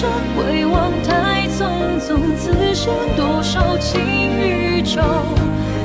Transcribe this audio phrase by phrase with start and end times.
[0.00, 4.98] 生回望太匆匆，此生多少情与愁，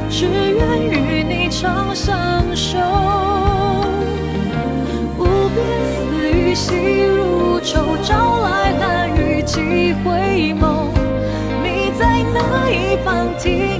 [0.09, 2.15] 只愿与你长相
[2.55, 2.77] 守。
[5.19, 9.59] 无边丝雨细如愁，朝来寒雨几
[10.05, 10.87] 回眸，
[11.61, 13.77] 你在哪一方停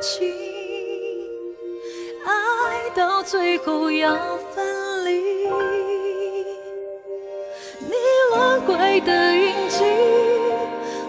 [0.00, 0.32] 情。
[2.24, 4.16] 爱到最后要
[4.54, 5.10] 分离，
[7.80, 7.94] 你
[8.34, 9.84] 轮回的印记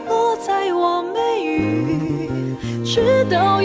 [0.07, 3.58] 落在我眉宇，直到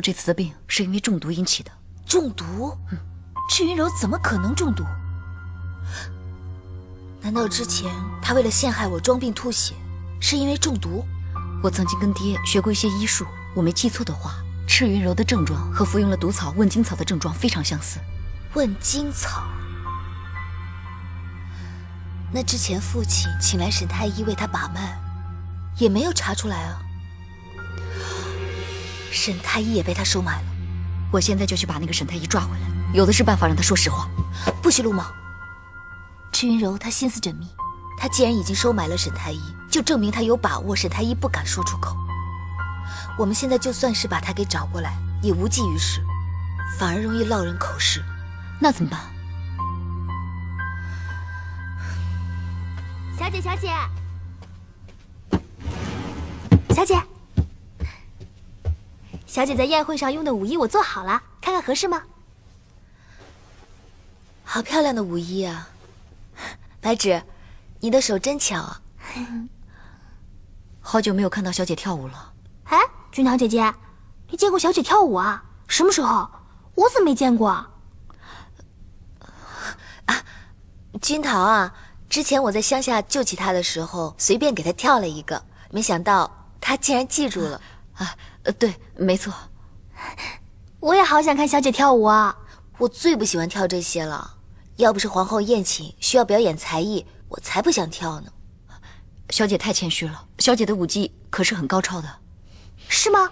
[0.00, 1.70] 柔这次的病是因为中毒引起的。
[2.06, 2.74] 中毒？
[3.50, 4.82] 赤云柔怎么可能中毒？
[7.20, 9.74] 难道之前他为了陷害我装病吐血，
[10.18, 11.04] 是因为中毒？
[11.62, 17.98] 我曾经跟爹学过一些医术，我没记错的话，赤云柔的症状和服用了毒草问金草的症状非常相似。
[18.54, 19.42] 问金草？
[22.32, 24.98] 那之前父亲请来沈太医为他把脉，
[25.76, 26.80] 也没有查出来啊。
[29.10, 30.48] 沈太医也被他收买了。
[31.12, 34.08] 我现在就去把那个沈太医抓回来，有的是办法让他说实话。
[34.62, 35.06] 不许鲁莽！
[36.32, 37.48] 赤云柔她心思缜密，
[37.98, 41.96] 她既然已经收买了沈太医，就证明她有把握，沈太医不敢说出口。
[43.18, 46.00] 我们现在就算是把她给找过来，也无济于事，
[46.78, 48.00] 反而容易落人口实。
[48.60, 49.00] 那怎么办？
[53.18, 53.68] 小姐，小姐，
[56.72, 56.94] 小姐，
[59.30, 62.02] 小姐在宴会上用的舞衣我做好了，看看合适吗？
[64.42, 65.68] 好漂亮的舞衣啊！
[66.80, 67.22] 白芷，
[67.78, 68.82] 你的手真巧啊！
[70.82, 72.32] 好久没有看到小姐跳舞了。
[72.64, 72.76] 哎，
[73.12, 73.72] 君堂姐姐，
[74.30, 75.44] 你见过小姐跳舞啊？
[75.68, 76.28] 什么时候？
[76.74, 77.50] 我怎么没见过？
[77.50, 77.70] 啊
[81.00, 81.72] 君桃啊，
[82.08, 85.40] 之前我在乡下救起她的时候，随便给她跳了一个，
[85.70, 87.60] 没想到她竟然记住了。
[87.94, 89.32] 啊，呃，对，没错。
[90.80, 92.34] 我也好想看小姐跳舞啊！
[92.78, 94.38] 我最不喜欢跳这些了，
[94.76, 98.32] 要不是皇后宴请需要表演才艺，我才不想跳呢。
[99.28, 102.08] 小姐太谦虚了，小姐的舞技可是很高超的。
[102.88, 103.30] 是吗？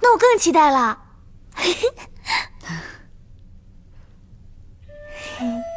[0.00, 1.02] 那我更期待了。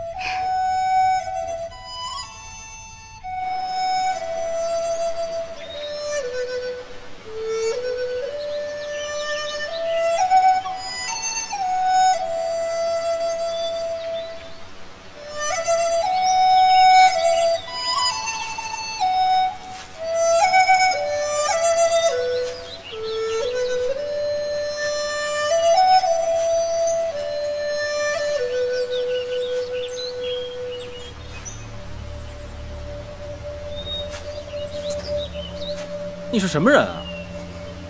[36.49, 36.95] 什么人啊？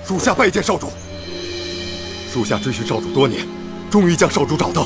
[0.06, 0.92] 属下拜见少主。
[2.30, 3.48] 属下追寻少主多年，
[3.90, 4.86] 终于将少主找到。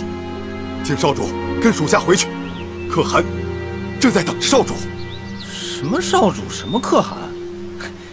[0.83, 1.29] 请少主
[1.59, 2.27] 跟属下回去，
[2.87, 3.23] 可汗
[3.99, 4.75] 正在等着少主。
[5.41, 7.17] 什么少主，什么可汗？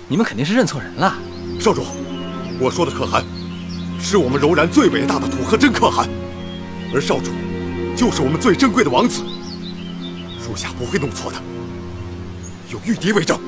[0.08, 1.14] 你们肯定是认错人了。
[1.60, 1.84] 少主，
[2.58, 3.22] 我说的可汗，
[4.00, 6.08] 是我们柔然最伟大的土和真可汗，
[6.94, 7.32] 而少主，
[7.94, 9.22] 就是我们最珍贵的王子。
[10.42, 11.36] 属下不会弄错的，
[12.72, 13.38] 有玉笛为证。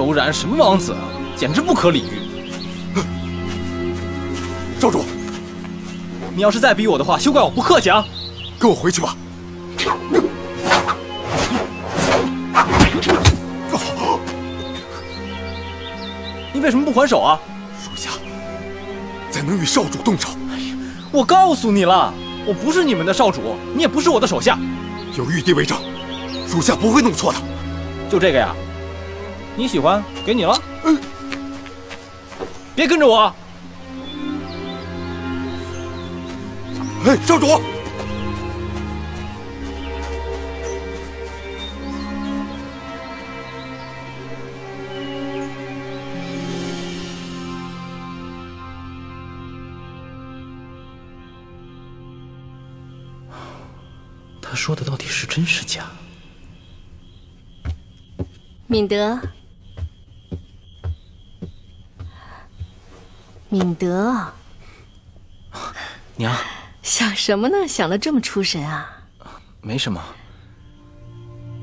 [0.00, 0.96] 柔然，什么王子，
[1.36, 2.22] 简直不可理喻！
[4.80, 5.04] 少主，
[6.34, 8.02] 你要是再逼我的话，休怪我不客气啊！
[8.58, 9.14] 跟我回去吧。
[16.54, 17.38] 你为什么不还手啊？
[17.84, 18.08] 属下
[19.30, 20.30] 怎能与少主动手？
[21.12, 22.10] 我告诉你了，
[22.46, 24.58] 我不是你们的少主，你也不是我的手下。
[25.18, 25.76] 有玉帝为证，
[26.48, 27.38] 属下不会弄错的。
[28.08, 28.54] 就这个呀？
[29.60, 30.58] 你喜欢，给你了。
[30.84, 30.98] 嗯。
[32.74, 33.30] 别跟着我。
[37.04, 37.46] 哎，少主。
[54.40, 55.84] 他说的到底是真是假？
[58.66, 59.20] 敏德，
[63.52, 64.14] 敏德，
[66.14, 66.32] 娘，
[66.84, 67.66] 想什么呢？
[67.66, 68.88] 想的这么出神啊？
[69.60, 70.00] 没什么，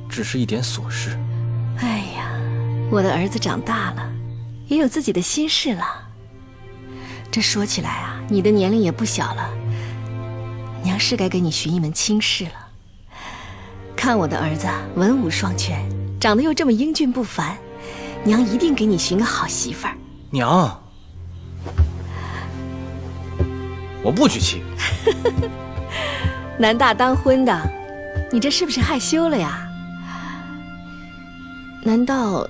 [0.09, 1.17] 只是一点琐事。
[1.79, 2.29] 哎呀，
[2.91, 4.11] 我的儿子长大了，
[4.67, 5.85] 也有自己的心事了。
[7.31, 9.49] 这说起来啊，你的年龄也不小了，
[10.83, 12.67] 娘是该给你寻一门亲事了。
[13.95, 17.57] 看我的儿子文武双全，长得又这么英俊不凡，
[18.25, 19.95] 娘一定给你寻个好媳妇儿。
[20.29, 20.83] 娘，
[24.07, 24.63] 我不娶妻。
[26.57, 27.53] 男大当婚的，
[28.31, 29.67] 你这是不是害羞了呀？
[31.83, 32.47] 难道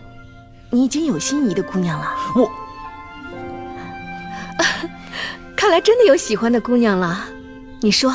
[0.70, 2.16] 你已经有心仪的姑娘了？
[2.36, 2.52] 我，
[5.58, 7.26] 看来真的有喜欢的姑娘了。
[7.82, 8.14] 你说，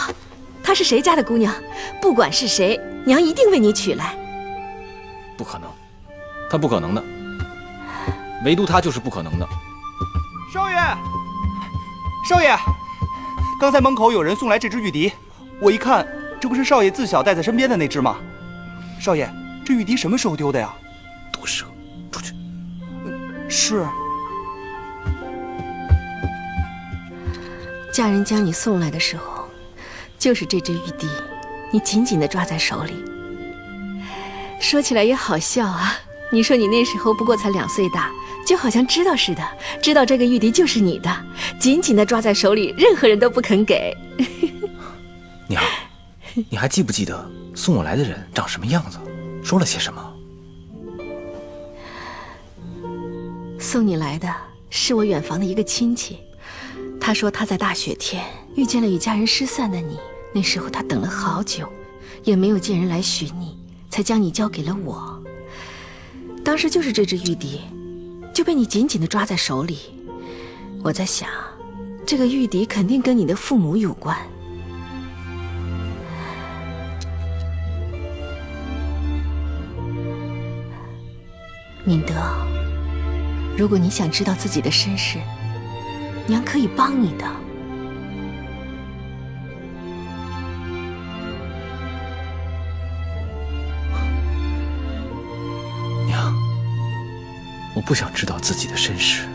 [0.62, 1.52] 她是谁家的姑娘？
[2.00, 2.80] 不管是谁。
[3.04, 4.14] 娘一定为你娶来。
[5.36, 5.68] 不可能，
[6.48, 7.02] 她不可能的，
[8.44, 9.48] 唯独她就是不可能的。
[10.54, 10.76] 少爷，
[12.28, 12.56] 少爷，
[13.62, 15.12] 刚才门口有人送来这只玉笛，
[15.61, 16.05] 我一看，
[16.41, 18.17] 这不是少爷自小带在身边的那只吗？
[18.99, 19.32] 少爷，
[19.64, 20.75] 这玉笛什么时候丢的呀？
[21.32, 21.64] 毒蛇，
[22.11, 22.35] 出去。
[23.49, 23.87] 是。
[27.93, 29.49] 家人将你送来的时候，
[30.19, 31.06] 就是这只玉笛。
[31.70, 32.93] 你紧紧地抓在手里，
[34.61, 35.94] 说起来也好笑啊！
[36.32, 38.11] 你说你那时候不过才两岁大，
[38.46, 39.42] 就好像知道似的，
[39.82, 41.10] 知道这个玉笛就是你的，
[41.58, 43.96] 紧紧的抓在手里，任何人都不肯给。
[45.48, 45.62] 娘，
[46.48, 48.98] 你还记不记得送我来的人长什么样子，
[49.42, 50.12] 说了些什么？
[53.58, 54.28] 送你来的
[54.70, 56.18] 是我远房的一个亲戚，
[57.00, 58.24] 他说他在大雪天
[58.56, 59.98] 遇见了与家人失散的你。
[60.34, 61.70] 那时候他等了好久，
[62.25, 63.56] 也没有见人来寻你，
[63.90, 65.22] 才将你交给了我。
[66.42, 67.61] 当时就是这只玉笛，
[68.42, 69.78] 就被你紧紧的抓在手里。
[70.82, 71.28] 我在想，
[72.04, 74.18] 这个玉笛肯定跟你的父母有关。
[81.84, 82.14] 敏德，
[83.56, 85.20] 如果你想知道自己的身世，
[86.26, 87.51] 娘可以帮你的。
[97.84, 99.26] 不想知道自己的身世，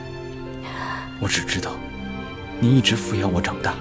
[1.19, 1.71] 我只知道，
[2.59, 3.75] 您一直抚养我长大，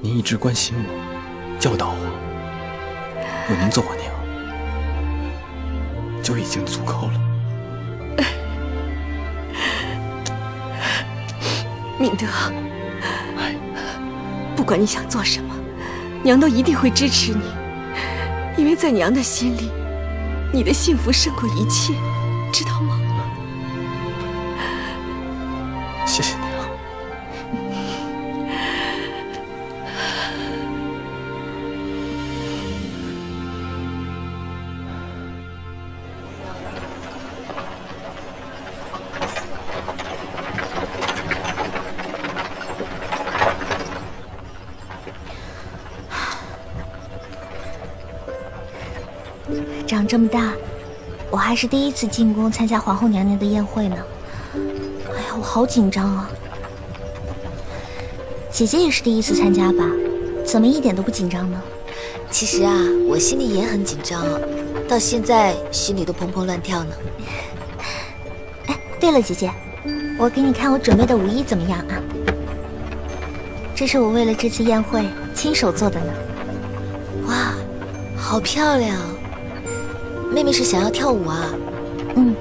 [0.00, 0.84] 您一直关心我，
[1.58, 1.96] 教导我，
[3.50, 4.06] 有您做我娘，
[6.22, 7.20] 就已经足够了。
[11.98, 12.26] 敏德，
[14.54, 15.52] 不管你想做什么，
[16.22, 17.42] 娘都一定会支持你，
[18.56, 19.70] 因为在娘的心里，
[20.52, 21.92] 你的幸福胜过一切，
[22.52, 23.00] 知道吗？
[49.92, 50.54] 长这么大，
[51.30, 53.96] 我还是第一次进宫参加皇后娘娘的宴会呢。
[54.54, 56.30] 哎呀，我好紧张啊！
[58.50, 59.84] 姐姐也是第一次参加吧？
[60.46, 61.60] 怎么一点都不紧张呢？
[62.30, 62.74] 其实啊，
[63.06, 64.24] 我心里也很紧张，
[64.88, 66.94] 到现在心里都砰砰乱跳呢。
[68.68, 69.52] 哎，对了，姐姐，
[70.18, 72.00] 我给你看我准备的舞衣怎么样啊？
[73.74, 76.12] 这是我为了这次宴会亲手做的呢。
[77.26, 77.52] 哇，
[78.16, 78.96] 好漂亮！
[80.32, 81.50] 妹妹是想要跳舞啊？
[82.16, 82.34] 嗯，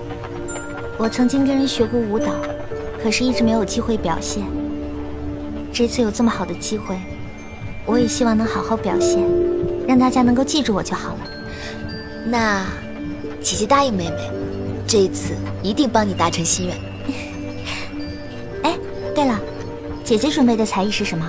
[0.98, 2.32] 我曾经跟人学过舞蹈，
[3.04, 4.44] 可是一直没有机会表现。
[5.74, 6.96] 这次有这么好的机会，
[7.86, 9.22] 我也希望能好好表现，
[9.86, 11.20] 让大家能够记住我就好了。
[12.26, 12.66] 那
[13.42, 14.32] 姐姐答应妹妹，
[14.88, 16.78] 这一次一定帮你达成心愿。
[18.64, 18.78] 哎，
[19.14, 19.38] 对了，
[20.04, 21.26] 姐姐准备的才艺是什么？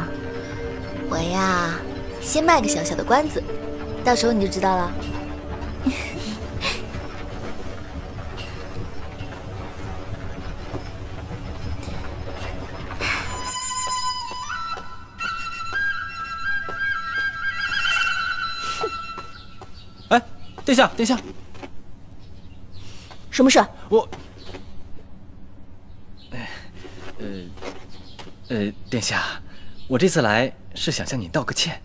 [1.11, 1.75] 我呀，
[2.21, 3.43] 先卖个小小的关子，
[4.05, 4.93] 到时候你就知道了。
[20.73, 21.21] 哎，殿下，殿下，
[23.31, 23.63] 什么事？
[23.91, 24.09] 我，
[26.31, 26.49] 哎，
[27.19, 27.27] 呃，
[28.49, 29.23] 呃，殿下，
[29.87, 31.79] 我这次来是想向你道个歉。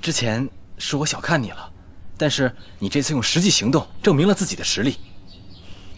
[0.00, 1.72] 之前是我小看你了，
[2.18, 4.98] 但是你这次用实际行动证明了自己的实力。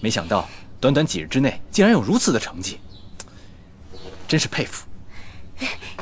[0.03, 0.47] 没想到
[0.79, 2.81] 短短几日之内竟然有如此的成绩，
[4.29, 4.87] 真是佩服。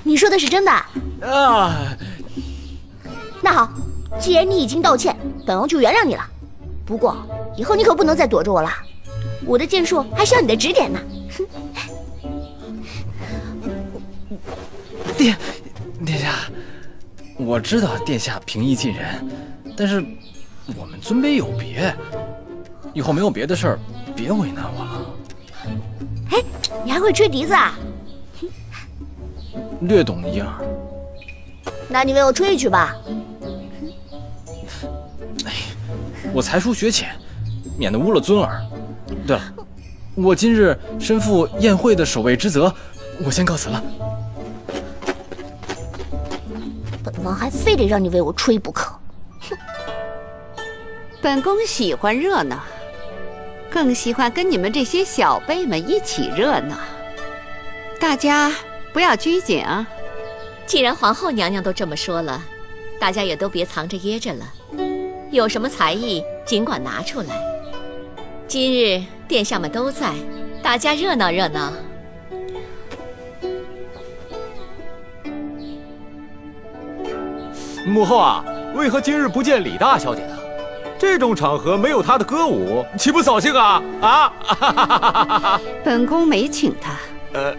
[0.03, 0.73] 你说的是真的？
[1.25, 1.97] 啊，
[3.41, 3.73] 那好，
[4.21, 5.17] 既然你已经道歉，
[5.47, 6.25] 本王就原谅你了。
[6.85, 7.17] 不过
[7.57, 8.71] 以后你可不能再躲着我了，
[9.45, 10.99] 我的剑术还需要你的指点呢。
[11.37, 11.47] 哼
[15.17, 15.37] 殿，
[16.05, 16.35] 殿下，
[17.37, 19.29] 我知道殿下平易近人，
[19.77, 20.05] 但是
[20.77, 21.95] 我们尊卑有别，
[22.93, 23.79] 以后没有别的事儿，
[24.17, 25.07] 别为难我了。
[26.31, 26.43] 哎，
[26.85, 27.75] 你还会吹笛子啊？
[29.83, 30.49] 略懂一二。
[31.89, 32.97] 那你为我吹一曲吧。
[36.35, 37.11] 我才疏学浅，
[37.79, 38.63] 免得污了尊儿。
[39.27, 39.43] 对了，
[40.15, 42.75] 我今日身负宴会的守卫之责，
[43.25, 43.83] 我先告辞了。
[47.05, 48.93] 本王还非得让你为我吹不可。
[49.41, 49.57] 哼
[51.21, 52.59] 本宫喜欢热闹，
[53.71, 56.77] 更喜欢跟你们这些小辈们一起热闹。
[58.01, 58.53] 大家
[58.93, 59.87] 不要拘谨啊！
[60.67, 62.43] 既然皇后娘娘都这么说了，
[62.99, 64.45] 大家也都别藏着掖着了。
[65.33, 67.43] 有什么才艺，尽管拿出来。
[68.47, 70.13] 今日殿下们都在，
[70.63, 71.73] 大家热闹热闹。
[77.87, 80.37] 母后啊，为何今日不见李大小姐呢？
[80.99, 83.83] 这种场合没有她的歌舞，岂不扫兴啊？
[84.03, 85.59] 啊！
[85.83, 86.99] 本宫没请她。
[87.33, 87.57] 呃，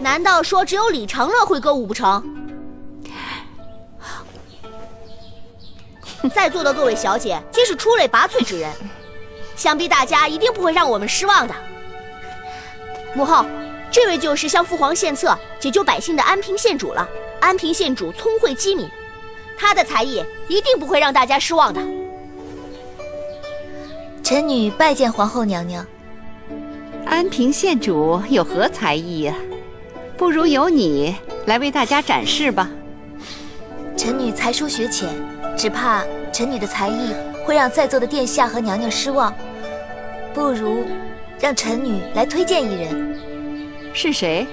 [0.00, 2.24] 难道说只有李长乐会歌舞不成？
[6.34, 8.70] 在座的各位小姐皆是出类拔萃之人，
[9.56, 11.54] 想必大家一定不会让我们失望的。
[13.14, 13.44] 母后，
[13.90, 17.06] 这位就是向父皇献策、解救百姓的安平县主了。
[17.40, 18.88] 安平县主聪慧机敏，
[19.58, 21.80] 他的才艺一定不会让大家失望的。
[24.22, 25.86] 臣女拜见皇后娘娘。
[27.04, 29.34] 安平县主有何才艺呀？
[30.16, 31.14] 不如由你
[31.44, 32.70] 来为大家展示吧。
[33.96, 35.08] 臣女才疏学浅，
[35.56, 39.34] 只怕臣女的才艺会让在座的殿下和娘娘失望。
[40.32, 40.84] 不如
[41.38, 43.18] 让臣女来推荐一人。
[43.92, 44.46] 是谁？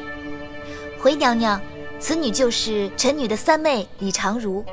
[1.00, 1.60] 回娘娘，
[2.00, 4.63] 此女就是臣女的三妹李长如。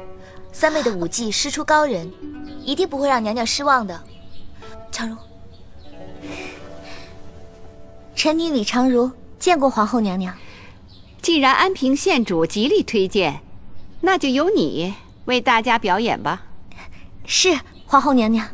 [0.52, 2.12] 三妹的舞技师出高人，
[2.62, 3.98] 一定不会让娘娘失望的。
[4.90, 5.16] 长如，
[8.14, 10.34] 臣女李长如见过皇后娘娘。
[11.22, 13.40] 既然安平县主极力推荐，
[14.00, 14.94] 那就由你
[15.28, 16.42] 为大家表演吧。
[17.26, 17.54] 是，
[17.84, 18.48] 皇后娘娘。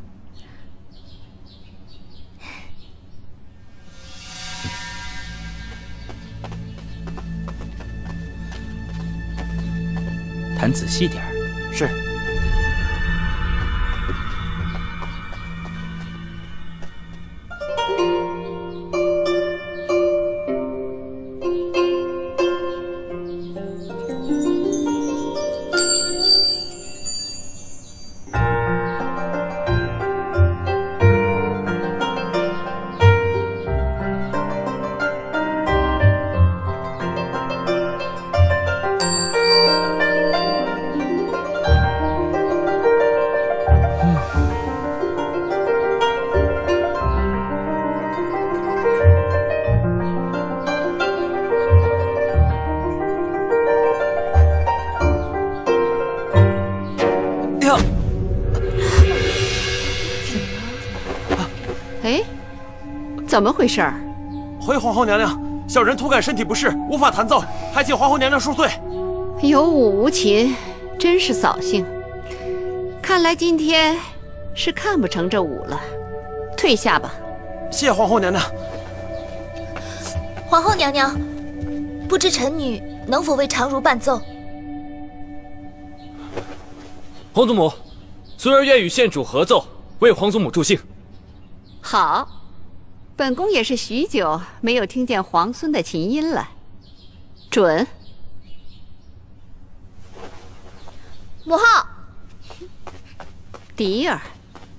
[10.59, 11.34] 弹仔细点儿。
[63.45, 63.95] 么回事儿？
[64.59, 68.71] 回皇后娘娘，小人突感身体不适，无法弹奏，还请皇后娘娘恕罪。
[69.43, 70.57] 有舞无琴，
[70.99, 71.85] 真是扫兴。
[73.03, 73.99] 看来今天
[74.55, 75.79] 是看不成这舞了，
[76.57, 77.13] 退下吧。
[77.71, 78.43] 谢皇后娘娘。
[80.47, 81.15] 皇后娘娘，
[82.09, 84.19] 不知臣女能否为常如伴奏？
[87.35, 87.71] 皇祖母，
[88.39, 89.67] 孙儿愿与县主合奏，
[89.99, 90.79] 为皇祖母助兴。
[91.83, 92.27] 好，
[93.17, 96.51] 本宫也是许久没有听见皇孙的琴音了。
[97.49, 97.87] 准。
[101.45, 101.63] 母后，
[103.77, 104.21] 迪儿，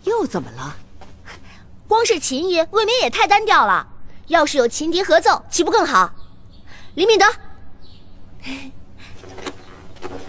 [0.03, 0.75] 又怎么了？
[1.87, 3.87] 光是琴音未免也太单调了。
[4.27, 6.11] 要是有琴笛合奏，岂不更好？
[6.95, 7.25] 李敏德，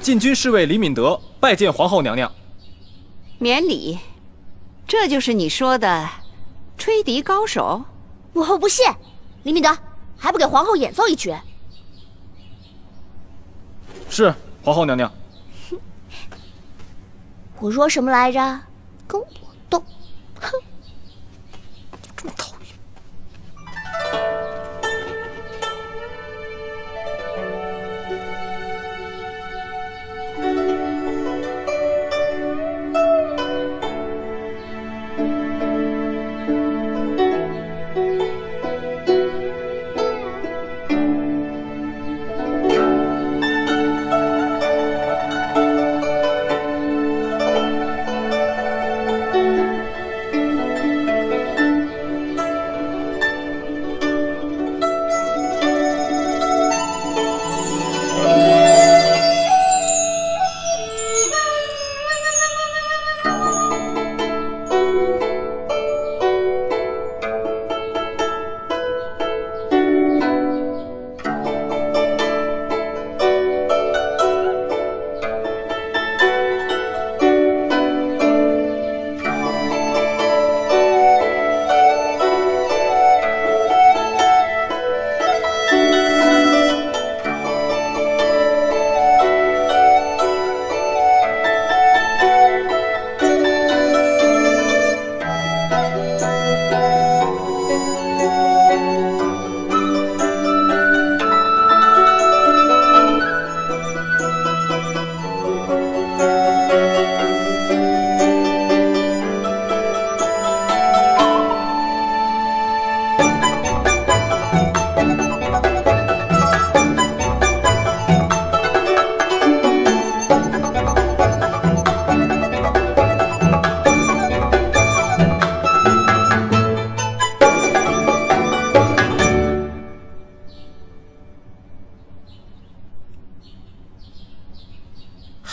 [0.01, 2.31] 禁军侍卫李敏德拜见皇后娘娘。
[3.39, 3.99] 免礼。
[4.87, 6.09] 这就是你说的
[6.79, 7.85] 吹笛高手？
[8.37, 8.85] 母后不信。
[9.45, 9.75] 李敏德，
[10.19, 11.35] 还不给皇后演奏一曲？
[14.11, 15.11] 是，皇后娘娘。
[17.59, 18.61] 我说什么来着？
[19.09, 19.27] 跟我
[19.71, 19.83] 斗！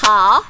[0.03, 0.43] 好，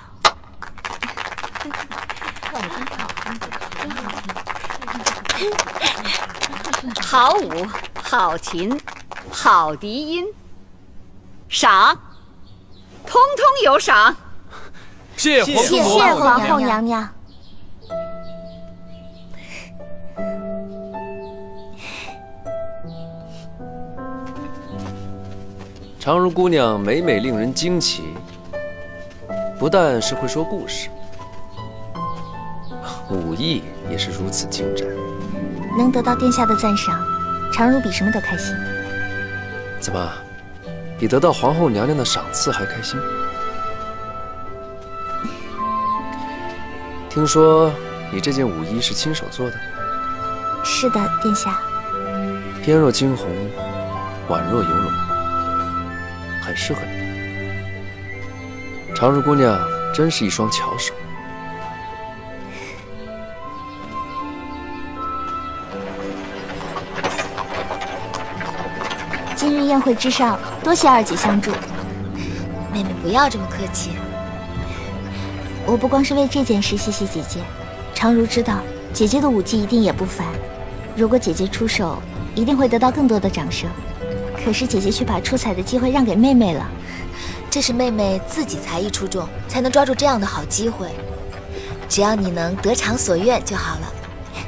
[6.99, 7.67] 好舞，
[8.01, 8.81] 好琴，
[9.29, 10.25] 好笛音，
[11.49, 11.95] 赏，
[13.05, 14.15] 通通有赏。
[15.15, 15.63] 谢皇。
[15.63, 17.07] 谢皇后娘娘。
[25.99, 28.12] 常如姑娘每每令人惊奇，
[29.59, 30.89] 不但是会说故事，
[33.09, 34.87] 武艺也是如此精湛。
[35.77, 37.01] 能得到殿下的赞赏，
[37.53, 38.53] 常如比什么都开心。
[39.79, 40.11] 怎么，
[40.99, 42.99] 比得到皇后娘娘的赏赐还开心？
[47.09, 47.71] 听说
[48.11, 49.55] 你这件舞衣是亲手做的，
[50.63, 51.57] 是的，殿下。
[52.63, 53.27] 翩若惊鸿，
[54.29, 54.91] 宛若游龙，
[56.41, 57.02] 很适合你。
[59.03, 59.59] 常茹姑娘
[59.93, 60.93] 真是一双巧手。
[69.35, 71.51] 今日宴会之上，多谢二姐相助。
[72.71, 73.89] 妹妹不要这么客气。
[75.65, 77.41] 我不光是为这件事谢谢姐姐，
[77.93, 78.61] 常如知道
[78.93, 80.25] 姐姐的舞技一定也不凡。
[80.95, 82.01] 如果姐姐出手，
[82.35, 83.69] 一定会得到更多的掌声。
[84.45, 86.65] 可是姐姐却把出彩的机会让给妹妹了。
[87.53, 90.89] 这是妹妹自己才艺出众，才能抓住这样的好机会。
[91.87, 93.93] 只要你能得偿所愿就好了。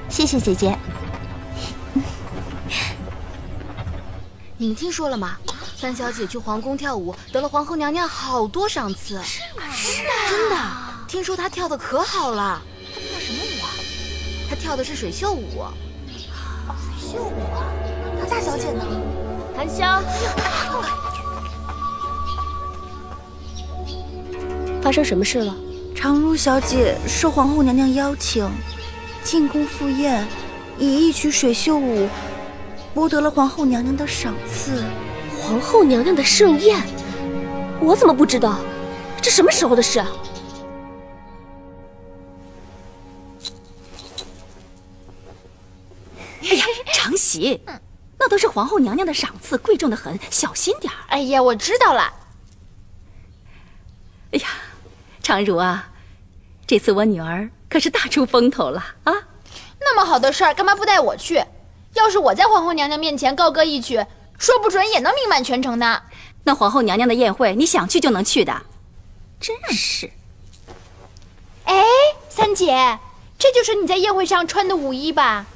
[0.09, 0.75] 谢谢姐姐。
[4.57, 5.37] 你们听说了吗？
[5.77, 9.21] 三小姐去皇宫跳舞，得了皇后娘娘好多赏赐。
[9.21, 9.61] 是吗？
[9.71, 10.57] 是啊，真的。
[11.07, 12.59] 听说她跳的可好了。
[12.91, 13.69] 她跳什么舞啊？
[14.49, 15.63] 她跳的是水袖舞。
[16.97, 17.69] 水袖舞啊！
[18.19, 18.83] 那大小姐呢？
[19.55, 20.01] 韩香，
[24.85, 25.57] 发生什么事了？
[25.95, 28.47] 常如小姐受皇后娘娘邀请，
[29.23, 30.27] 进宫赴宴，
[30.77, 32.07] 以一曲水袖舞
[32.93, 34.83] 博得了皇后娘娘的赏赐。
[35.41, 36.79] 皇后娘娘的盛宴，
[37.81, 38.59] 我怎么不知道？
[39.23, 39.99] 这什么时候的事？
[46.43, 47.59] 哎呀，常喜，
[48.19, 50.97] 那都是皇后娘娘的赏赐，贵重的很，小心点儿。
[51.07, 52.13] 哎呀，我知道了。
[54.31, 54.47] 哎呀，
[55.25, 55.89] 常如啊，
[56.67, 59.13] 这次我女儿可是大出风头了啊！
[59.79, 61.43] 那么好的事儿，干嘛不带我去？
[61.95, 64.05] 要是我在皇后娘娘面前高歌一曲，
[64.37, 65.99] 说不准也能名满全城呢。
[66.43, 68.55] 那皇后娘娘的宴会，你想去就能去的，
[69.39, 70.07] 真是。
[71.63, 71.83] 哎，
[72.29, 72.99] 三姐，
[73.39, 75.47] 这就是你在宴会上穿的舞衣吧？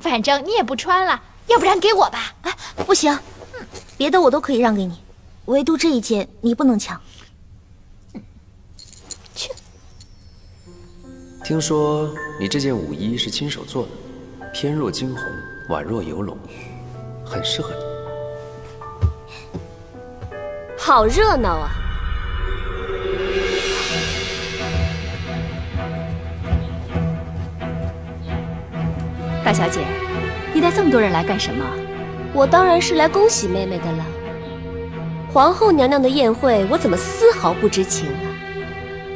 [0.00, 2.32] 反正你也不穿了，要不然给我吧。
[2.44, 3.18] 哎，不行，
[3.98, 4.98] 别的我都可以让给你，
[5.44, 6.98] 唯独这一件你不能抢。
[11.48, 12.06] 听说
[12.38, 13.88] 你这件舞衣是亲手做的，
[14.52, 15.22] 翩若惊鸿，
[15.70, 16.36] 宛若游龙，
[17.24, 17.80] 很适合你。
[20.76, 21.70] 好热闹啊！
[29.42, 29.80] 大小姐，
[30.52, 31.64] 你带这么多人来干什么？
[32.34, 34.04] 我当然是来恭喜妹妹的了。
[35.32, 38.28] 皇后娘娘的宴会，我怎么丝毫不知情啊？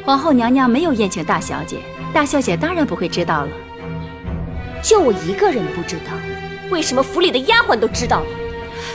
[0.03, 1.77] 皇后娘娘没有宴请大小姐，
[2.13, 3.49] 大小姐当然不会知道了。
[4.81, 6.11] 就我一个人不知道，
[6.69, 8.27] 为什么府里的丫鬟都知道了？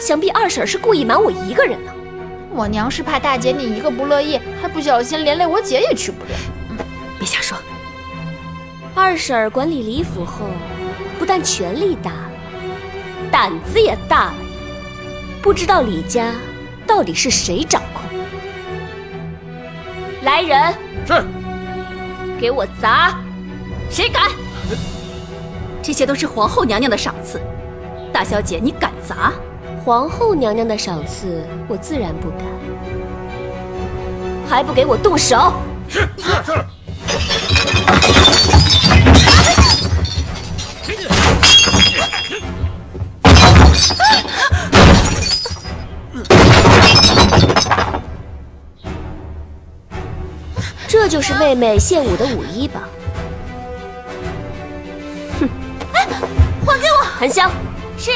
[0.00, 1.92] 想必二婶是故意瞒我一个人呢。
[2.52, 6.30] 我娘是怕大姐你一个不乐意，还不小心连累我姐也去不了。
[6.70, 6.76] 嗯，
[7.18, 7.56] 别瞎说。
[8.94, 10.46] 二婶管理李府后，
[11.18, 12.30] 不但权力大了，
[13.30, 14.34] 胆子也大了。
[15.40, 16.34] 不知道李家
[16.86, 18.02] 到底是谁掌控？
[20.22, 20.74] 来人！
[21.06, 21.24] 是。
[22.38, 23.18] 给我砸！
[23.90, 24.30] 谁敢？
[25.82, 27.40] 这些都是皇后娘娘的赏赐，
[28.12, 29.32] 大小姐你敢砸？
[29.84, 32.40] 皇后娘娘的赏赐，我自然不敢。
[34.48, 35.52] 还不给我动手！
[35.88, 36.64] 是是是。
[51.08, 52.82] 这就是妹妹献舞的舞衣吧？
[55.40, 55.48] 哼！
[55.94, 56.06] 哎，
[56.66, 57.02] 还给我！
[57.18, 57.50] 韩香，
[57.96, 58.10] 是。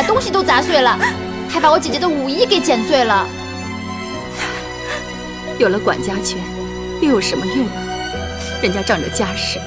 [0.00, 0.98] 把东西都砸碎了，
[1.46, 3.28] 还把我姐姐的舞衣给剪碎了。
[5.58, 6.38] 有了管家权，
[7.02, 7.66] 又有什么用？
[8.62, 9.58] 人家仗着家世，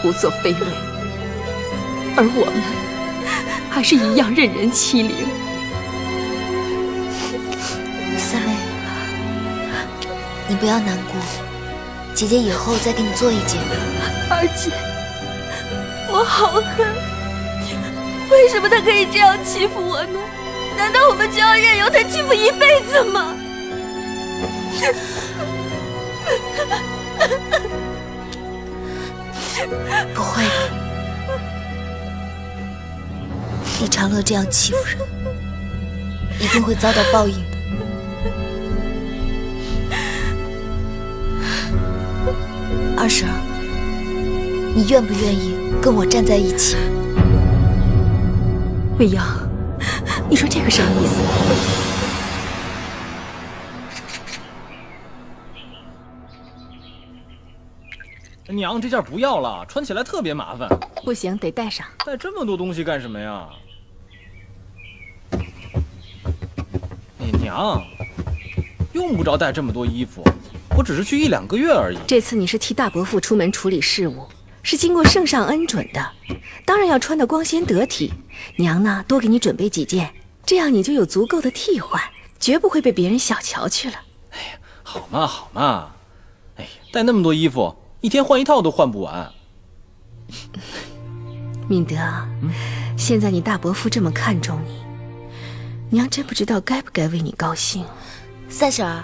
[0.00, 0.60] 胡作非为，
[2.14, 2.62] 而我们
[3.68, 5.26] 还是一样任人欺凌。
[8.16, 8.54] 三妹，
[10.46, 11.20] 你不要难过，
[12.14, 13.58] 姐姐以后再给你做一件。
[14.30, 14.70] 二姐，
[16.12, 16.86] 我好恨，
[18.48, 20.18] 为什么他可以这样欺负我呢？
[20.74, 23.34] 难道我们就要任由他欺负一辈子吗？
[30.14, 30.50] 不会的，
[33.78, 34.96] 你长乐这样欺负人，
[36.40, 37.40] 一定会遭到报应的。
[42.96, 43.28] 二婶，
[44.74, 46.78] 你愿不愿意跟我站在一起？
[48.98, 49.24] 未央，
[50.28, 51.22] 你说这个什么意思？
[58.48, 60.68] 娘，这件不要了，穿起来特别麻烦。
[61.04, 61.86] 不行，得带上。
[62.04, 63.48] 带这么多东西干什么呀？
[67.18, 67.80] 你娘，
[68.94, 70.24] 用不着带这么多衣服，
[70.76, 71.98] 我只是去一两个月而已。
[72.04, 74.26] 这次你是替大伯父出门处理事务，
[74.70, 76.12] 是经过圣上恩准的，
[76.66, 78.12] 当然要穿得光鲜得体。
[78.56, 80.12] 娘呢，多给你准备几件，
[80.44, 81.98] 这样你就有足够的替换，
[82.38, 83.96] 绝不会被别人小瞧去了。
[84.32, 85.92] 哎呀，好嘛好嘛，
[86.56, 87.74] 哎呀，带那么多衣服。
[88.02, 89.32] 一天换一套都换不完。
[91.66, 91.96] 敏德，
[92.94, 94.82] 现在你大伯父这么看重你，
[95.88, 97.86] 娘真不知道该不该为你高兴。
[98.50, 99.02] 三婶儿，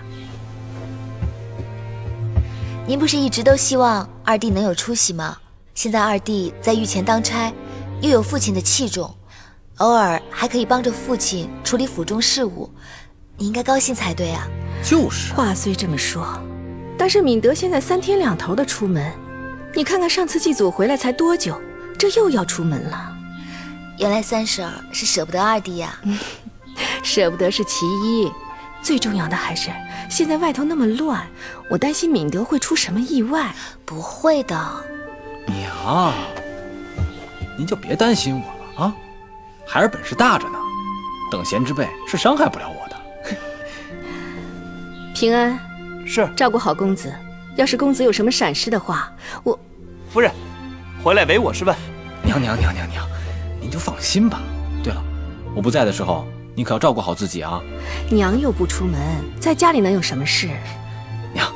[2.87, 5.39] 您不是一直都希望二弟能有出息吗？
[5.75, 7.53] 现在二弟在御前当差，
[8.01, 9.13] 又有父亲的器重，
[9.79, 12.71] 偶尔还可以帮着父亲处理府中事务，
[13.37, 14.47] 你应该高兴才对啊。
[14.85, 16.41] 就是话虽这么说。
[16.97, 19.13] 但是敏德现在三天两头的出门，
[19.75, 21.61] 你看看上次祭祖回来才多久，
[21.99, 23.13] 这又要出门了。
[23.99, 25.99] 原来三婶儿是舍不得二弟呀，
[27.03, 28.31] 舍不得是其一，
[28.81, 29.71] 最重要的还是
[30.09, 31.27] 现在外头那么乱，
[31.69, 33.53] 我担心敏德会出什么意外。
[33.85, 34.85] 不会的，
[35.85, 36.15] 娘，
[37.59, 38.97] 您就别担心我了啊，
[39.67, 40.59] 孩儿本事大着呢，
[41.31, 42.97] 等闲之辈是伤害不了我的。
[45.15, 45.59] 平安。
[46.07, 47.13] 是，照顾好公子。
[47.57, 49.59] 要是公子有什么闪失的话，我
[50.11, 50.31] 夫人
[51.03, 51.77] 回来唯我是问。
[52.25, 53.07] 娘娘娘娘娘，
[53.61, 54.41] 您就放心吧。
[54.83, 55.03] 对了，
[55.55, 57.61] 我不在的时候，你可要照顾好自己啊。
[58.11, 58.99] 娘又不出门，
[59.39, 60.49] 在家里能有什么事？
[61.33, 61.47] 娘，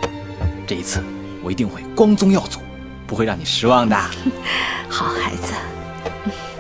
[0.67, 1.03] 这一次
[1.43, 2.61] 我一定会光宗耀祖，
[3.09, 3.97] 不会让你失望的。
[4.89, 5.55] 好孩子。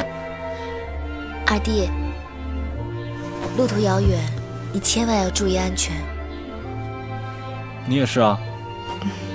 [1.47, 1.89] 二弟，
[3.57, 4.19] 路途遥远，
[4.73, 5.95] 你千万要注意安全。
[7.87, 8.39] 你也是啊。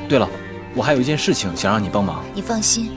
[0.10, 0.28] 对了，
[0.76, 2.24] 我还有一件事情想让你帮忙。
[2.34, 2.92] 你放心，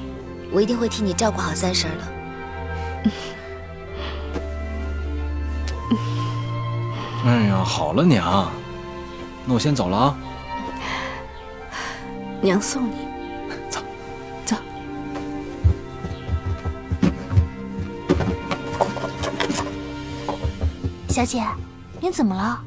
[0.51, 3.11] 我一定会替你照顾好三婶的。
[7.27, 8.51] 哎呀，好了，娘，
[9.45, 10.17] 那我先走了啊。
[12.43, 13.06] 娘送你，
[21.17, 21.43] 小姐，
[21.99, 22.63] 您怎么了？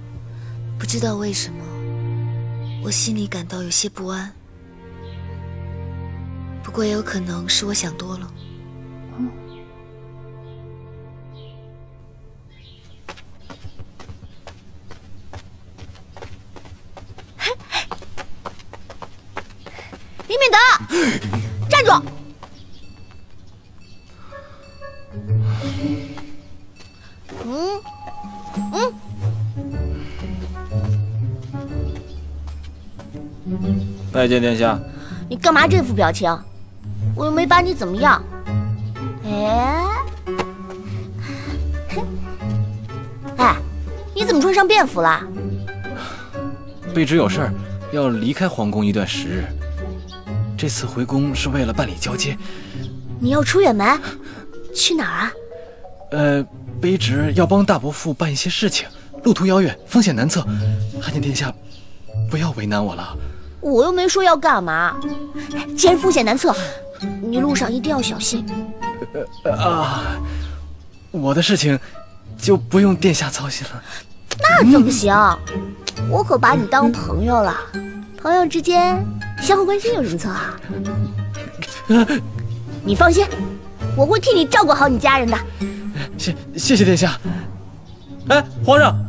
[0.79, 1.63] 不知道为什么。
[2.83, 4.33] 我心里感到有些不安，
[6.63, 8.27] 不过也有可能是我想多了。
[34.19, 34.77] 拜见殿下。
[35.29, 36.29] 你干嘛这副表情？
[37.15, 38.21] 我又没把你怎么样。
[39.23, 39.86] 哎，
[43.38, 43.55] 哎，
[44.13, 45.21] 你怎么穿上便服了？
[46.93, 47.53] 卑职有事儿，
[47.93, 49.45] 要离开皇宫一段时日。
[50.58, 52.38] 这次回宫是为了办理交接。
[53.21, 53.97] 你要出远门？
[54.75, 55.32] 去哪儿啊？
[56.12, 56.45] 呃，
[56.82, 58.86] 卑职要帮大伯父办一些事情，
[59.23, 60.45] 路途遥远，风险难测，
[60.99, 61.53] 还请殿下
[62.29, 63.15] 不要为难我了。
[63.61, 64.95] 我又没说要干嘛，
[65.77, 66.55] 既然风险难测，
[67.21, 68.45] 你路上一定要小心。
[69.45, 70.17] 啊，
[71.11, 71.77] 我的事情
[72.37, 73.83] 就不用殿下操心了。
[74.63, 75.13] 那怎么行？
[76.09, 77.55] 我可把你当朋友了，
[78.21, 79.03] 朋友之间
[79.41, 80.59] 相互关心有什么错啊？
[82.83, 83.25] 你放心，
[83.97, 85.37] 我会替你照顾好你家人的。
[86.17, 87.19] 谢谢谢殿下。
[88.29, 89.08] 哎，皇上。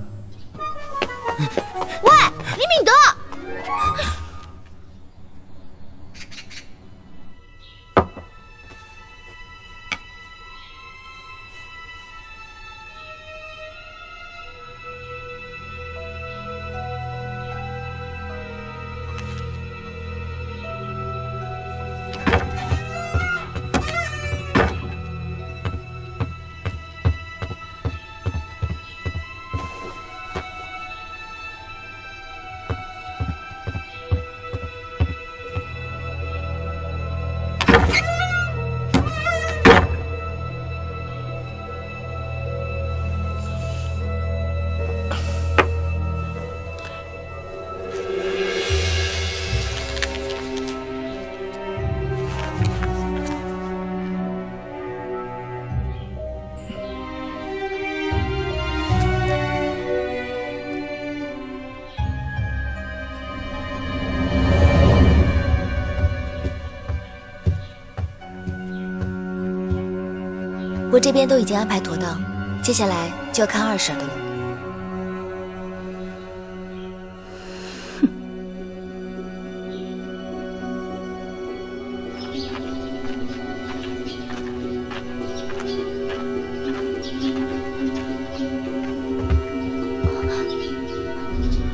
[71.10, 72.22] 这边都已经安排妥当，
[72.62, 74.10] 接下来就要看二婶的了。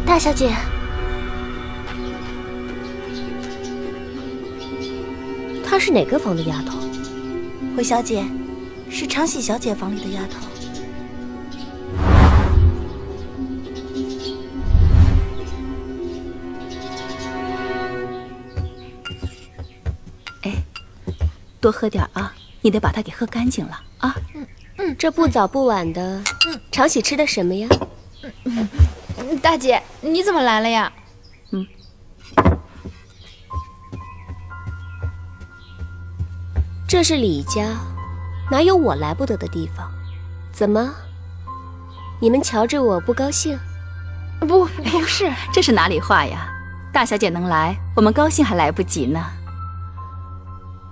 [0.06, 0.50] 大小姐，
[5.62, 6.78] 她是哪个房的丫头？
[7.76, 8.24] 回小姐，
[8.98, 10.38] 是常喜小姐房里的丫头。
[20.44, 20.54] 哎
[21.60, 24.16] 多喝点啊，你得把它给喝干净了啊。
[24.78, 26.24] 嗯，这不早不晚的，
[26.72, 27.68] 常喜吃的什么呀？
[29.42, 30.90] 大姐，你怎么来了呀？
[31.50, 31.66] 嗯，
[36.88, 37.76] 这是李家，
[38.50, 39.90] 哪有我来不得的地方？
[40.52, 40.90] 怎么，
[42.20, 43.58] 你们瞧着我不高兴？
[44.40, 46.48] 不，不是， 这是哪里话呀？
[46.92, 49.24] 大小姐能来，我们高兴还来不及呢。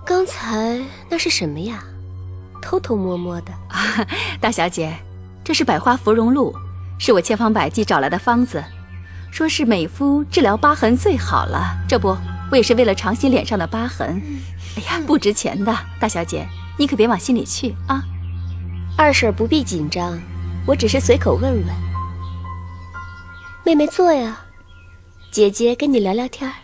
[0.05, 1.83] 刚才那是什么呀？
[2.61, 3.53] 偷偷摸摸的。
[3.69, 4.07] 啊，
[4.41, 4.95] 大小姐，
[5.43, 6.55] 这是百花芙蓉露，
[6.99, 8.63] 是我千方百计找来的方子，
[9.31, 11.77] 说是美肤治疗疤痕最好了。
[11.89, 12.15] 这不，
[12.51, 14.21] 我也是为了常喜脸上的疤痕。
[14.77, 18.03] 哎呀，不值钱的，大小姐，你可别往心里去啊。
[18.97, 20.21] 二婶不必紧张，
[20.67, 21.67] 我只是随口问问。
[23.65, 24.41] 妹妹坐呀，
[25.31, 26.55] 姐姐跟你聊聊天儿。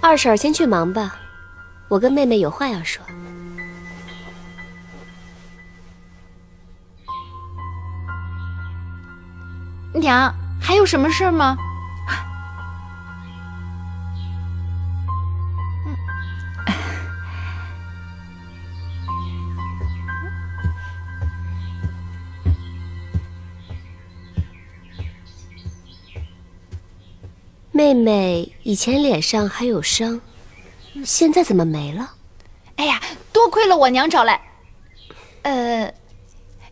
[0.00, 1.16] 二婶先去忙吧，
[1.88, 3.02] 我跟妹妹有话要说。
[9.92, 11.56] 娘，还有什么事吗？
[27.90, 30.20] 妹妹以前脸上还有伤，
[31.04, 32.12] 现在怎么没了？
[32.76, 33.00] 哎呀，
[33.32, 34.40] 多亏了我娘找来。
[35.42, 35.92] 呃，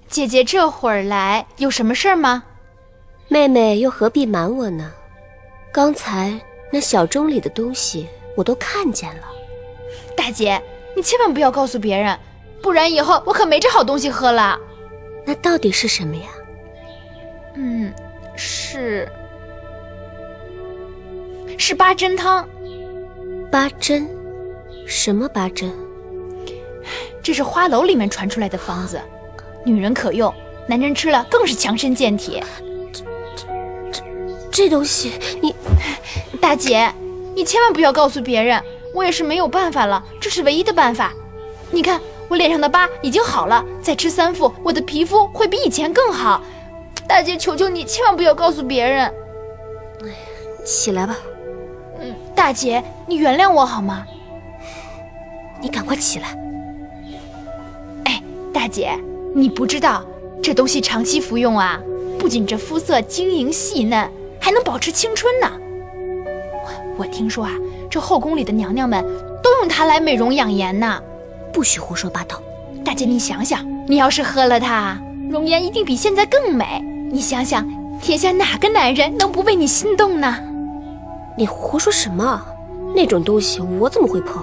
[0.08, 2.44] 姐姐这会儿来有什么事儿吗？
[3.26, 4.92] 妹妹又何必瞒我呢？
[5.72, 9.24] 刚才那小钟里的东西我都看见了。
[10.16, 10.62] 大姐，
[10.94, 12.16] 你千万不要告诉别人，
[12.62, 14.56] 不然以后我可没这好东西喝了。
[15.26, 16.28] 那到底是什么呀？
[17.56, 17.92] 嗯，
[18.36, 19.10] 是。
[21.60, 22.48] 是八珍汤，
[23.50, 24.08] 八珍，
[24.86, 25.70] 什么八珍？
[27.20, 28.98] 这是花楼里面传出来的方子，
[29.64, 30.32] 女人可用，
[30.68, 32.40] 男人吃了更是强身健体。
[32.92, 33.02] 这
[33.34, 33.44] 这
[33.92, 34.02] 这
[34.52, 35.52] 这东西，你
[36.40, 36.90] 大姐，
[37.34, 38.62] 你千万不要告诉别人，
[38.94, 41.12] 我也是没有办法了，这是唯一的办法。
[41.72, 46.40] 你看我脸上的疤已经好了，再吃三副，我的皮肤会比以前更好。
[47.06, 49.12] 大姐，求求你，千万不要告诉别人。
[50.64, 51.18] 起来吧。
[52.38, 54.06] 大姐，你原谅我好吗？
[55.60, 56.28] 你赶快起来！
[58.04, 58.22] 哎，
[58.54, 58.96] 大姐，
[59.34, 60.04] 你不知道
[60.40, 61.80] 这东西长期服用啊，
[62.16, 64.08] 不仅这肤色晶莹细嫩，
[64.40, 65.50] 还能保持青春呢。
[66.96, 67.50] 我听说啊，
[67.90, 69.04] 这后宫里的娘娘们
[69.42, 71.02] 都用它来美容养颜呢。
[71.52, 72.40] 不许胡说八道！
[72.84, 74.96] 大姐，你想想，你要是喝了它，
[75.28, 76.80] 容颜一定比现在更美。
[77.10, 77.68] 你想想，
[78.00, 80.44] 天下哪个男人能不为你心动呢？
[81.38, 82.44] 你胡说什么？
[82.96, 84.42] 那种东西我怎么会碰？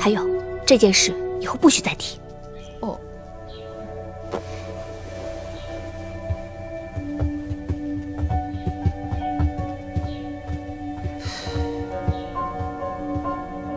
[0.00, 0.26] 还有
[0.64, 2.18] 这件事以后不许再提。
[2.80, 2.98] 哦。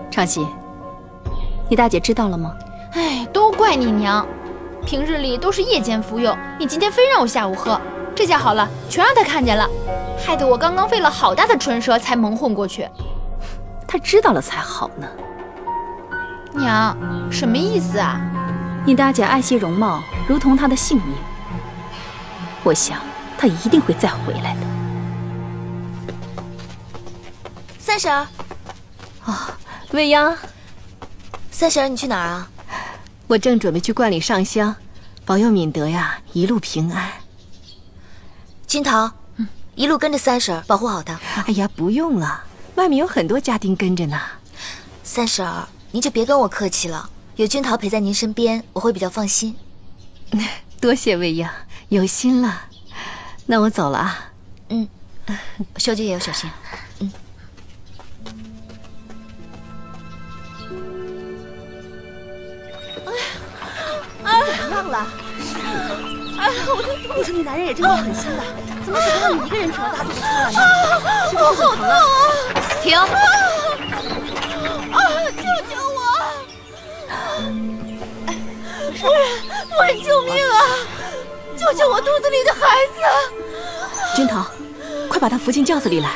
[0.09, 0.47] 长喜，
[1.67, 2.55] 你大姐知道了吗？
[2.93, 4.25] 哎，都怪你娘，
[4.85, 7.77] 平日里都是夜间服用，你今天非让我下午喝，
[8.15, 9.67] 这下好了，全让他看见了。
[10.23, 12.87] 害得我刚刚费了好大的唇舌才蒙混过去，
[13.87, 15.07] 他知道了才好呢。
[16.53, 16.95] 娘，
[17.31, 18.21] 什么意思啊？
[18.85, 21.15] 你大姐爱惜容貌，如同她的性命。
[22.63, 22.99] 我想
[23.37, 24.59] 她一定会再回来的。
[27.79, 28.27] 三婶儿，
[29.25, 29.57] 啊，
[29.91, 30.37] 未央，
[31.49, 32.49] 三婶儿，你去哪儿啊？
[33.27, 34.75] 我正准备去观里上香，
[35.25, 37.09] 保佑敏德呀一路平安。
[38.71, 39.11] 君桃。
[39.75, 41.19] 一路跟着三婶儿，保护好她。
[41.45, 42.41] 哎呀，不用了，
[42.75, 44.17] 外面有很多家丁跟着呢。
[45.03, 49.53] 三婶儿，您就别跟我客气了，有君桃陪在您身边，我会比较放心。
[50.79, 51.51] 多谢未央，
[51.89, 52.61] 有心了。
[53.45, 54.31] 那我走了啊。
[54.69, 54.87] 嗯，
[55.75, 56.49] 小姐也要小心。
[56.99, 57.11] 嗯。
[64.91, 65.07] 了。
[66.41, 66.53] 哎呀，
[67.15, 68.41] 我说你男人也真够狠心的，
[68.83, 70.59] 怎么舍得让你一个人挺着大肚子出来呢？
[71.29, 71.93] 是不我好痛是很疼啊？
[71.93, 71.97] 啊！
[72.81, 72.97] 停！
[72.97, 73.05] 啊！
[75.37, 76.01] 救救我！
[78.97, 79.21] 夫人，
[79.69, 80.57] 夫人，救命啊！
[81.55, 82.93] 救救我肚子里的孩子！
[84.15, 84.43] 君桃，
[85.07, 86.09] 快把他扶进轿子里来。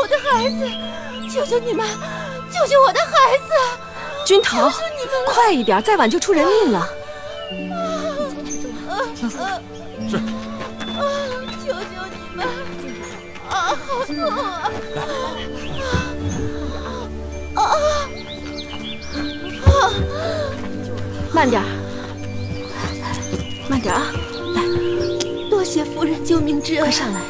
[0.00, 0.70] 我的孩子！
[1.30, 1.86] 求求你们，
[2.50, 3.52] 救救我的孩子！
[4.24, 4.72] 君桃！
[5.26, 6.88] 快一点，再晚就出人命了。
[9.16, 9.24] 是。
[9.38, 9.60] 啊！
[11.64, 11.78] 求求
[12.12, 12.46] 你们！
[13.48, 14.70] 啊，好痛啊！
[17.54, 17.74] 啊啊
[19.64, 19.68] 啊！
[21.32, 21.62] 慢点，
[23.68, 24.12] 慢点啊！
[24.54, 24.60] 来！
[25.50, 26.82] 多谢夫人救命之恩。
[26.82, 27.20] 快上来，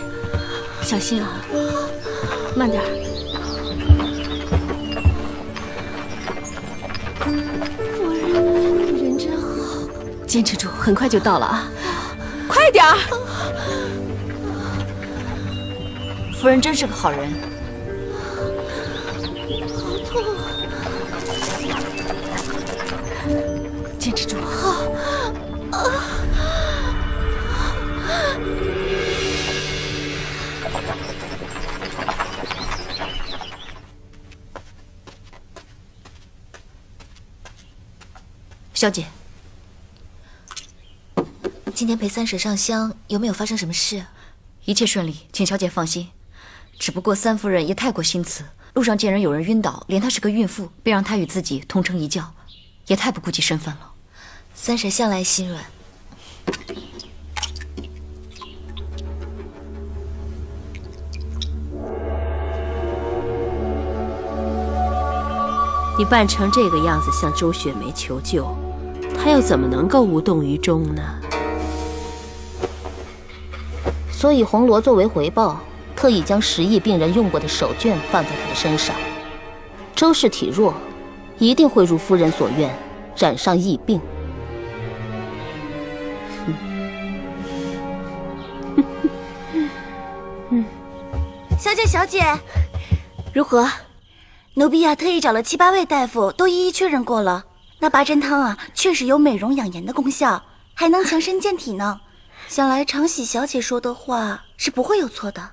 [0.83, 1.41] 小心啊！
[2.57, 2.83] 慢点。
[7.21, 7.31] 夫
[8.13, 9.47] 人，你人真好。
[10.27, 11.71] 坚持住，很快就到了啊！
[12.67, 12.97] 快点儿！
[16.35, 17.31] 夫人真是个好人。
[19.77, 20.25] 好痛！
[24.01, 24.37] 坚持住！
[24.41, 24.83] 好！
[38.75, 39.07] 小姐，
[41.87, 44.07] 今天陪三婶上香，有没有发生什么事？
[44.65, 46.09] 一切顺利，请小姐放心。
[46.81, 48.43] 只不过三夫人也太过心慈，
[48.75, 52.33] 路上见人有人晕倒，连她是个孕妇，便让她与自己同乘一轿，
[52.89, 53.93] 也太不顾及身份了。
[54.53, 55.63] 三婶向来心软，
[65.97, 68.45] 你扮成这个样子向周雪梅求救，
[69.17, 71.21] 她又怎么能够无动于衷呢？
[74.17, 75.61] 所以红罗作为回报，
[75.95, 78.97] 特意将十亿病人用过的手绢放在他的身上。
[79.95, 80.73] 周氏体弱，
[81.39, 82.75] 一定会如夫人所愿，
[83.15, 84.01] 染上疫病。
[91.59, 92.25] 小姐，小姐，
[93.35, 93.69] 如何？
[94.55, 97.45] 奴婢啊，特意找了七八位大夫，都一一确认过了。
[97.81, 100.43] 那八珍汤啊，确实有美容养颜的功效，
[100.73, 102.01] 还能强身健体呢。
[102.49, 105.51] 想来常喜小姐说的话是不会有错的。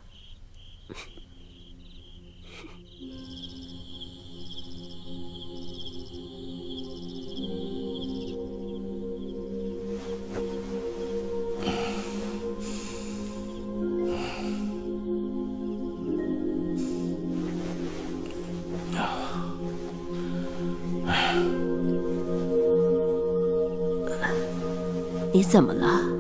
[25.34, 26.13] 你怎么了？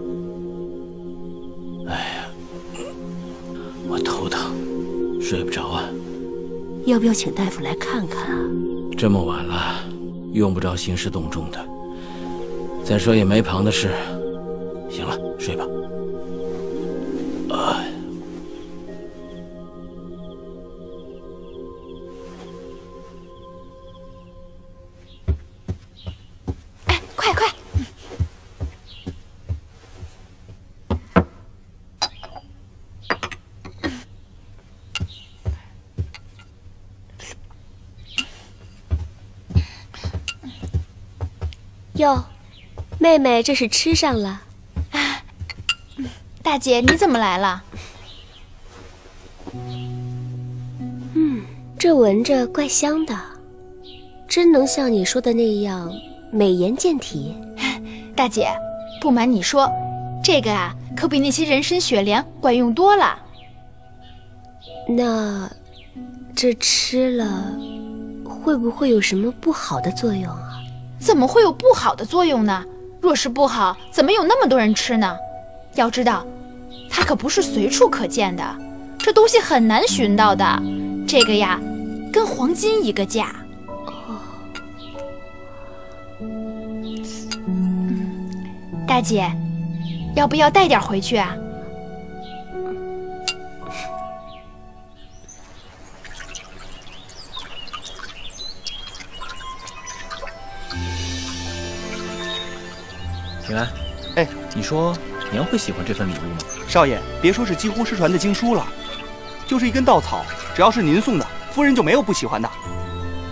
[5.33, 5.89] 睡不着啊。
[6.85, 8.37] 要不要请大夫来看看啊？
[8.95, 9.83] 这么晚了，
[10.31, 11.57] 用不着兴师动众的。
[12.83, 13.89] 再说也没旁的事。
[14.91, 15.17] 行了，
[41.95, 42.23] 哟，
[42.97, 44.41] 妹妹这是吃上了。
[44.91, 45.23] 啊
[46.41, 47.63] 大姐，你怎么来了？
[51.13, 51.43] 嗯，
[51.77, 53.15] 这闻着怪香的，
[54.27, 55.93] 真能像你说的那样
[56.31, 57.35] 美颜健体？
[58.15, 58.49] 大姐，
[58.99, 59.71] 不瞒你说，
[60.23, 63.17] 这个啊，可比那些人参雪莲管用多了。
[64.89, 65.49] 那
[66.35, 67.53] 这吃了
[68.25, 70.52] 会不会有什么不好的作用啊？
[71.03, 72.63] 怎么会有不好的作用呢？
[73.01, 75.17] 若是不好，怎么有那么多人吃呢？
[75.75, 76.25] 要知道，
[76.89, 78.43] 它可不是随处可见的，
[78.99, 80.45] 这东西很难寻到的。
[81.05, 81.59] 这个呀，
[82.11, 83.35] 跟黄金一个价。
[88.87, 89.29] 大姐，
[90.15, 91.35] 要不要带点回去啊？
[103.45, 103.67] 平安，
[104.15, 104.95] 哎，你说
[105.31, 106.37] 娘会喜欢这份礼物吗？
[106.67, 108.65] 少爷，别说是几乎失传的经书了，
[109.45, 110.25] 就是一根稻草，
[110.55, 112.49] 只要是您送的，夫人就没有不喜欢的。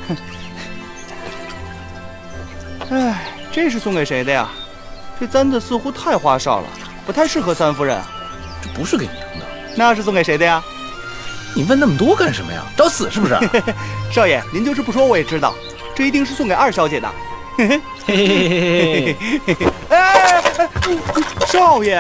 [0.09, 0.18] 哼，
[2.91, 4.49] 哎，这是送给谁的呀？
[5.20, 6.68] 这簪子似乎太花哨了，
[7.05, 7.99] 不太适合三夫人。
[8.62, 9.45] 这不是给娘的，
[9.76, 10.62] 那是送给谁的呀？
[11.55, 12.64] 你问那么多干什么呀？
[12.76, 13.38] 找死是不是？
[14.12, 15.55] 少爷，您就是不说我也知道，
[15.95, 17.09] 这一定是送给二小姐的。
[17.57, 17.82] 嘿嘿
[18.12, 19.16] 嘿嘿嘿
[19.47, 19.68] 嘿嘿！
[19.89, 20.41] 哎，
[21.47, 21.97] 少爷。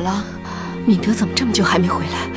[0.00, 0.24] 了。
[0.86, 2.28] 敏德怎么这么久还没回来？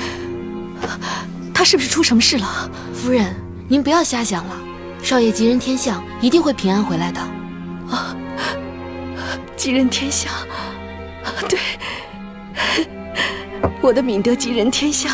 [1.53, 2.69] 他是不是出什么事了？
[2.93, 3.35] 夫人，
[3.67, 4.55] 您不要瞎想了。
[5.03, 7.21] 少爷吉人天相，一定会平安回来的。
[7.89, 8.15] 啊，
[9.55, 10.31] 吉人天相，
[11.47, 11.59] 对，
[13.81, 15.11] 我的敏德吉人天相，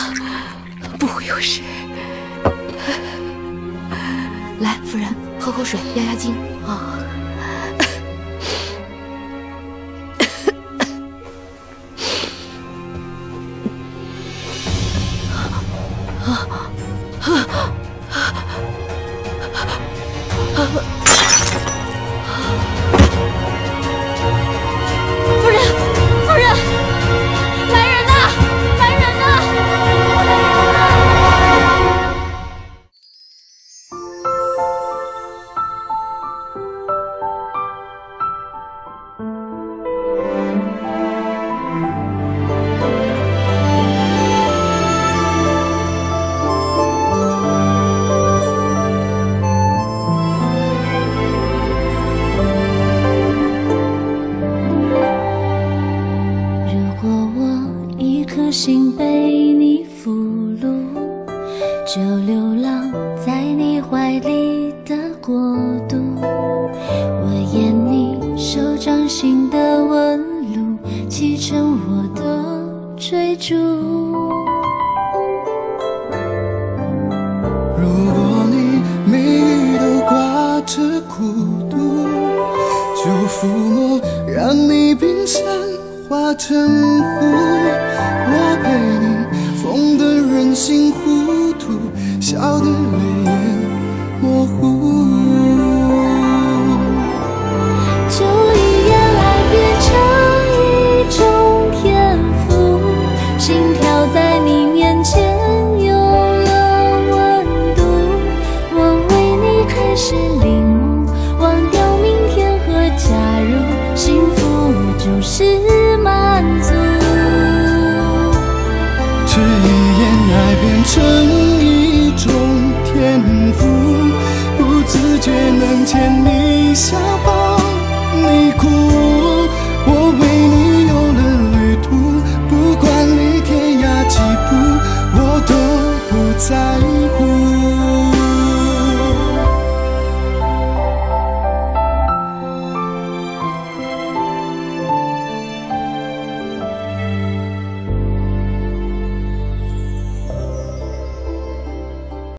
[0.97, 1.61] 不会有事。
[4.59, 5.07] 来，夫人，
[5.39, 6.33] 喝口水压压惊
[6.65, 6.97] 啊。
[69.20, 70.20] 心的纹
[70.53, 70.78] 路，
[71.09, 72.22] 砌成我的
[72.95, 73.55] 追逐。
[77.76, 78.80] 如果你
[79.11, 81.18] 谜语都挂着孤
[81.68, 81.76] 独，
[82.95, 85.41] 就抚摸，让你冰山
[86.07, 86.55] 化成
[87.01, 87.26] 湖。
[88.30, 88.65] 我陪
[89.01, 89.03] 你
[89.57, 91.72] 疯得任性糊涂，
[92.22, 92.68] 笑得